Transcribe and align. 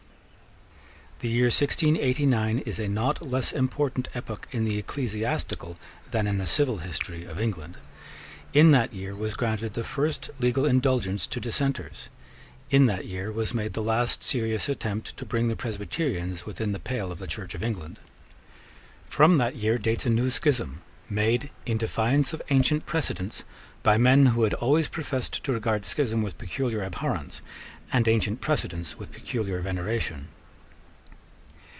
The 1.23 1.29
year 1.29 1.49
1689 1.51 2.63
is 2.65 2.79
a 2.79 2.87
not 2.87 3.21
less 3.21 3.51
important 3.51 4.07
epoch 4.15 4.47
in 4.51 4.63
the 4.63 4.79
ecclesiastical 4.79 5.77
than 6.09 6.25
in 6.25 6.39
the 6.39 6.47
civil 6.47 6.77
history 6.79 7.25
of 7.25 7.39
England. 7.39 7.77
In 8.53 8.71
that 8.71 8.91
year 8.91 9.13
was 9.13 9.35
granted 9.35 9.75
the 9.75 9.83
first 9.83 10.31
legal 10.39 10.65
indulgence 10.65 11.27
to 11.27 11.39
Dissenters. 11.39 12.09
In 12.71 12.87
that 12.87 13.05
year 13.05 13.31
was 13.31 13.53
made 13.53 13.73
the 13.73 13.83
last 13.83 14.23
serious 14.23 14.67
attempt 14.67 15.15
to 15.17 15.23
bring 15.23 15.47
the 15.47 15.55
Presbyterians 15.55 16.47
within 16.47 16.71
the 16.71 16.79
pale 16.79 17.11
of 17.11 17.19
the 17.19 17.27
Church 17.27 17.53
of 17.53 17.61
England. 17.61 17.99
From 19.07 19.37
that 19.37 19.55
year 19.55 19.77
dates 19.77 20.07
a 20.07 20.09
new 20.09 20.31
schism, 20.31 20.81
made, 21.07 21.51
in 21.67 21.77
defiance 21.77 22.33
of 22.33 22.41
ancient 22.49 22.87
precedents, 22.87 23.43
by 23.83 23.95
men 23.95 24.25
who 24.25 24.41
had 24.41 24.55
always 24.55 24.87
professed 24.87 25.43
to 25.43 25.51
regard 25.51 25.85
schism 25.85 26.23
with 26.23 26.39
peculiar 26.39 26.81
abhorrence, 26.81 27.41
and 27.93 28.07
ancient 28.07 28.41
precedents 28.41 28.97
with 28.97 29.11
peculiar 29.11 29.59
veneration. 29.59 30.27